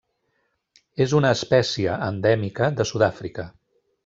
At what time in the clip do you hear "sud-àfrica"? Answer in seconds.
2.93-3.51